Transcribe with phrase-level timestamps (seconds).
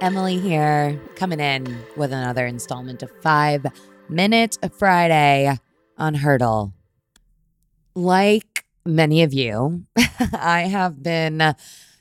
[0.00, 3.66] Emily here, coming in with another installment of Five
[4.08, 5.56] Minute Friday
[5.96, 6.72] on Hurdle.
[7.94, 9.84] Like many of you,
[10.32, 11.54] I have been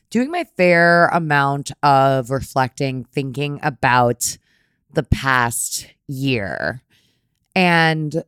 [0.09, 4.37] doing my fair amount of reflecting, thinking about
[4.93, 6.81] the past year.
[7.55, 8.23] And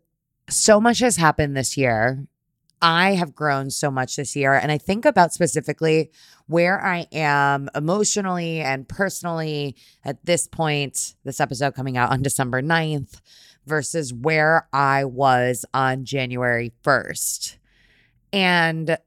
[0.50, 2.26] so much has happened this year.
[2.82, 4.54] I have grown so much this year.
[4.54, 6.12] And I think about specifically
[6.48, 12.62] where I am emotionally and personally at this point, this episode coming out on December
[12.62, 13.22] 9th,
[13.66, 17.58] versus where I was on January 1st.
[18.32, 18.98] And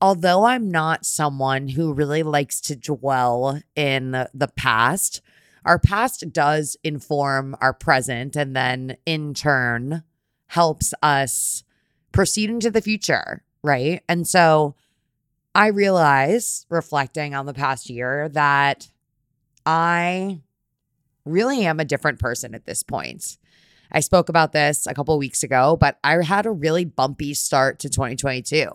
[0.00, 5.22] although I'm not someone who really likes to dwell in the past,
[5.64, 10.02] our past does inform our present and then in turn
[10.48, 11.64] helps us
[12.16, 14.02] proceed into the future, right?
[14.08, 14.74] And so
[15.54, 18.88] I realize, reflecting on the past year, that
[19.66, 20.40] I
[21.26, 23.36] really am a different person at this point.
[23.92, 27.78] I spoke about this a couple weeks ago, but I had a really bumpy start
[27.80, 28.70] to 2022.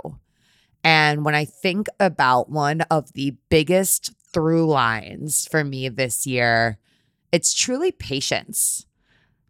[0.83, 6.77] And when I think about one of the biggest through lines for me this year,
[7.31, 8.85] it's truly patience.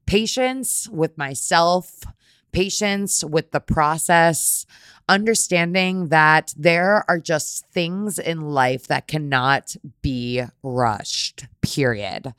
[0.05, 2.03] Patience with myself,
[2.51, 4.65] patience with the process,
[5.07, 12.33] understanding that there are just things in life that cannot be rushed, period.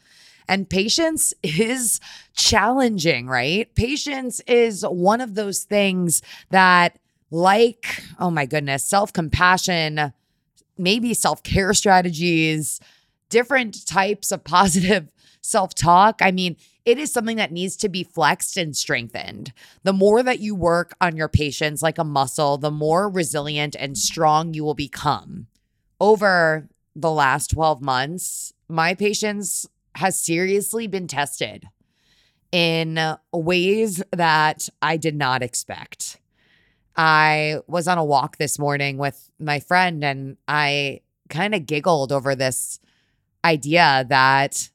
[0.49, 2.01] And patience is
[2.35, 3.73] challenging, right?
[3.75, 6.99] Patience is one of those things that,
[7.31, 10.13] like, oh my goodness, self compassion,
[10.77, 12.81] maybe self care strategies,
[13.29, 15.09] different types of positive
[15.41, 16.21] self talk.
[16.21, 19.53] I mean, it is something that needs to be flexed and strengthened.
[19.85, 23.97] The more that you work on your patience like a muscle, the more resilient and
[23.97, 25.47] strong you will become.
[26.01, 31.67] Over the last 12 months, my patience has seriously been tested
[32.51, 32.99] in
[33.33, 36.19] ways that I did not expect.
[36.97, 41.01] I was on a walk this morning with my friend and I
[41.31, 42.79] kind of giggled over this
[43.45, 44.71] idea that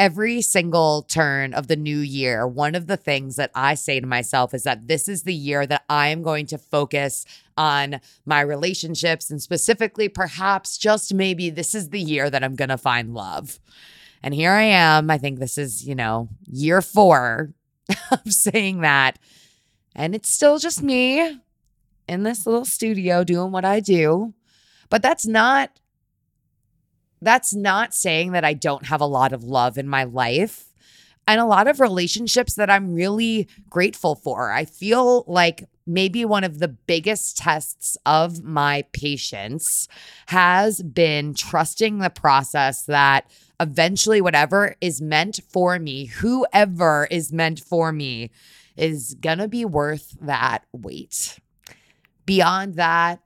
[0.00, 4.06] every single turn of the new year, one of the things that I say to
[4.06, 7.26] myself is that this is the year that I am going to focus
[7.58, 9.30] on my relationships.
[9.30, 13.60] And specifically, perhaps just maybe this is the year that I'm going to find love.
[14.22, 15.10] And here I am.
[15.10, 17.52] I think this is, you know, year four
[18.10, 19.18] of saying that.
[19.94, 21.40] And it's still just me
[22.08, 24.32] in this little studio doing what I do.
[24.88, 25.78] But that's not
[27.22, 30.70] that's not saying that I don't have a lot of love in my life
[31.26, 34.50] and a lot of relationships that I'm really grateful for.
[34.50, 39.88] I feel like maybe one of the biggest tests of my patience
[40.26, 47.60] has been trusting the process that eventually, whatever is meant for me, whoever is meant
[47.60, 48.30] for me,
[48.76, 51.38] is gonna be worth that wait.
[52.24, 53.20] Beyond that,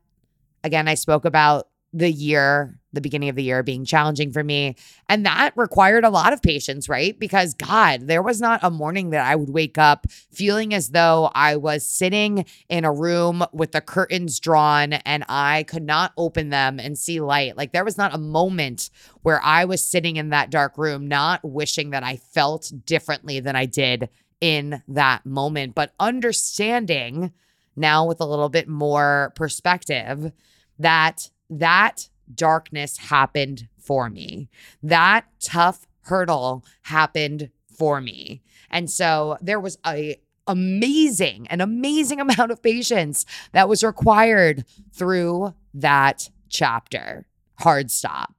[0.64, 4.76] again, I spoke about the year the beginning of the year being challenging for me.
[5.08, 7.18] And that required a lot of patience, right?
[7.18, 11.30] Because God, there was not a morning that I would wake up feeling as though
[11.34, 16.50] I was sitting in a room with the curtains drawn and I could not open
[16.50, 17.56] them and see light.
[17.56, 18.90] Like there was not a moment
[19.22, 23.56] where I was sitting in that dark room, not wishing that I felt differently than
[23.56, 24.08] I did
[24.40, 27.32] in that moment, but understanding
[27.76, 30.32] now with a little bit more perspective
[30.78, 34.48] that that darkness happened for me.
[34.82, 38.42] That tough hurdle happened for me.
[38.70, 45.54] And so there was a amazing, an amazing amount of patience that was required through
[45.74, 47.26] that chapter.
[47.58, 48.34] Hard stop.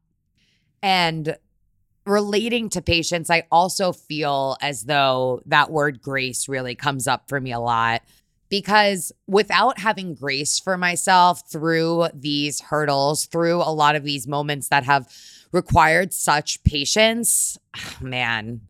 [0.81, 1.37] And
[2.05, 7.39] relating to patience, I also feel as though that word grace really comes up for
[7.41, 8.03] me a lot
[8.55, 14.69] because without having grace for myself through these hurdles, through a lot of these moments
[14.69, 15.13] that have
[15.51, 17.57] required such patience,
[18.01, 18.61] man,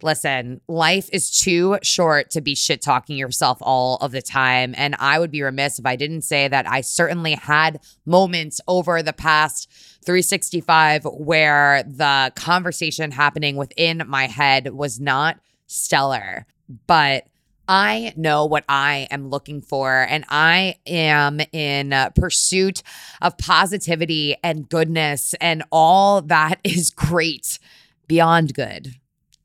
[0.00, 4.74] listen, life is too short to be shit talking yourself all of the time.
[4.78, 9.02] And I would be remiss if I didn't say that I certainly had moments over
[9.02, 9.70] the past
[10.06, 16.46] 365 where the conversation happening within my head was not stellar.
[16.86, 17.26] But
[17.68, 22.82] I know what I am looking for, and I am in uh, pursuit
[23.20, 27.58] of positivity and goodness, and all that is great
[28.06, 28.94] beyond good.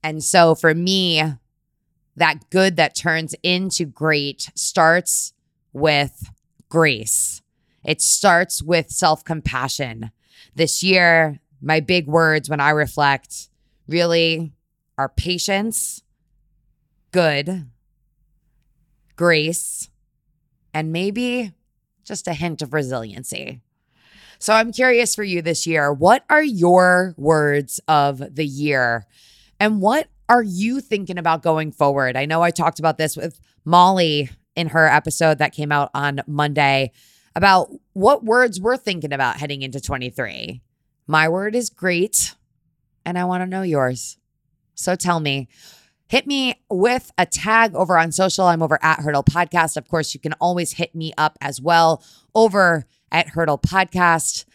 [0.02, 1.22] And so for me,
[2.16, 5.34] that good that turns into great starts
[5.74, 6.32] with
[6.70, 7.42] grace.
[7.84, 10.12] It starts with self compassion.
[10.56, 13.50] This year, my big words when I reflect
[13.88, 14.54] really
[14.98, 16.04] are patience,
[17.12, 17.66] good,
[19.16, 19.90] grace,
[20.74, 21.54] and maybe
[22.04, 23.62] just a hint of resiliency.
[24.40, 29.06] So I'm curious for you this year, what are your words of the year?
[29.60, 32.18] And what are you thinking about going forward?
[32.18, 36.22] I know I talked about this with Molly in her episode that came out on
[36.28, 36.92] Monday
[37.36, 40.62] about what words we're thinking about heading into 23.
[41.08, 42.36] My word is great,
[43.06, 44.18] and I want to know yours.
[44.76, 45.48] So tell me,
[46.14, 48.46] hit me with a tag over on social.
[48.46, 49.78] I'm over at Hurdle Podcast.
[49.78, 52.04] Of course, you can always hit me up as well
[52.36, 54.46] over at Hurdle Podcast.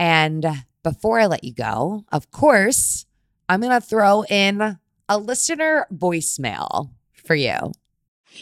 [0.00, 0.44] And
[0.82, 3.06] before I let you go, of course,
[3.48, 4.76] I'm going to throw in
[5.08, 7.70] a listener voicemail for you.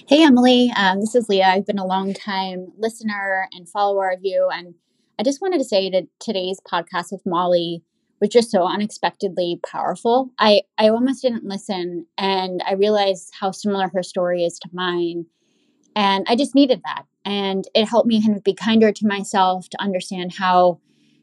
[0.08, 0.72] Hey, Emily.
[0.74, 1.48] Um, this is Leah.
[1.48, 4.48] I've been a long time listener and follower of you.
[4.50, 4.76] And
[5.18, 7.82] I just wanted to say that today's podcast with Molly
[8.22, 10.30] was just so unexpectedly powerful.
[10.38, 15.26] I, I almost didn't listen and I realized how similar her story is to mine.
[15.96, 17.02] And I just needed that.
[17.24, 20.78] And it helped me kind of be kinder to myself to understand how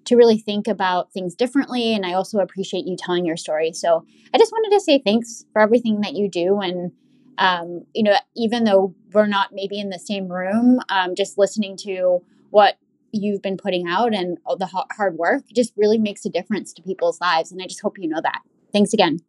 [0.05, 1.93] to really think about things differently.
[1.93, 3.71] And I also appreciate you telling your story.
[3.71, 6.59] So I just wanted to say thanks for everything that you do.
[6.59, 6.91] And
[7.37, 11.77] um, you know, even though we're not maybe in the same room, um, just listening
[11.77, 12.19] to
[12.49, 12.77] what
[13.11, 17.19] you've been putting out and the hard work just really makes a difference to people's
[17.21, 17.51] lives.
[17.51, 18.41] And I just hope you know that.
[18.71, 19.19] Thanks again.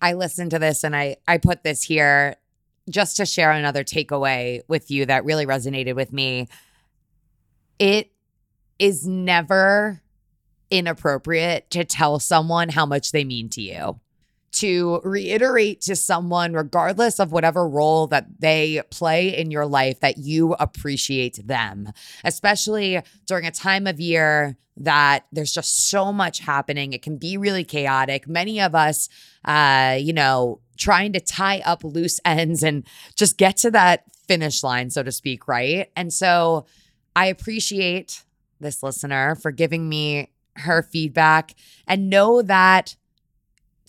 [0.00, 2.36] I listened to this and I I put this here
[2.88, 6.48] just to share another takeaway with you that really resonated with me.
[7.78, 8.10] It
[8.78, 10.00] is never
[10.70, 14.00] inappropriate to tell someone how much they mean to you
[14.50, 20.18] to reiterate to someone, regardless of whatever role that they play in your life, that
[20.18, 21.92] you appreciate them,
[22.24, 26.92] especially during a time of year that there's just so much happening.
[26.92, 28.28] It can be really chaotic.
[28.28, 29.08] Many of us,
[29.44, 32.86] uh, you know, trying to tie up loose ends and
[33.16, 35.90] just get to that finish line, so to speak, right?
[35.96, 36.66] And so
[37.16, 38.22] I appreciate
[38.60, 41.54] this listener for giving me her feedback
[41.86, 42.96] and know that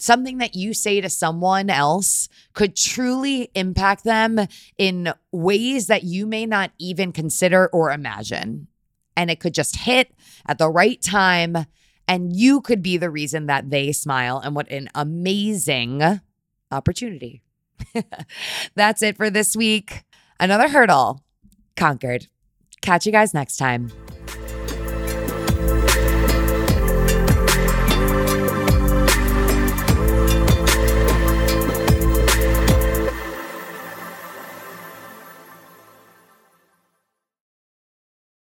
[0.02, 4.40] something that you say to someone else could truly impact them
[4.78, 8.68] in ways that you may not even consider or imagine.
[9.16, 10.14] And it could just hit
[10.46, 11.66] at the right time.
[12.08, 14.40] And you could be the reason that they smile.
[14.40, 16.22] And what an amazing
[16.72, 17.44] opportunity.
[18.76, 20.04] That's it for this week.
[20.40, 21.24] Another hurdle
[21.76, 22.28] conquered.
[22.82, 23.92] Catch you guys next time.